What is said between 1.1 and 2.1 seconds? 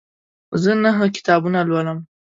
کتابونه لولم.